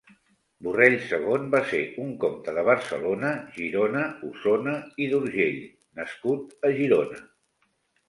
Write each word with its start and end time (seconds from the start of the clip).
Borrell 0.67 0.95
segon 1.11 1.45
va 1.55 1.61
ser 1.73 1.81
un 2.05 2.15
comte 2.23 2.55
de 2.59 2.65
Barcelona, 2.71 3.35
Girona, 3.61 4.03
Osona 4.33 4.77
i 5.07 5.13
d'Urgell 5.15 5.63
nascut 6.03 6.69
a 6.73 6.77
Girona. 6.83 7.27